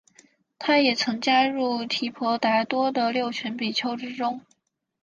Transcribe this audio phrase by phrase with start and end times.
[0.57, 4.41] 他也曾加入提婆达多的六群比丘之中。